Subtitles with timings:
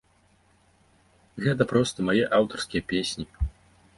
[1.43, 3.25] Гэта проста мае аўтарскія песні.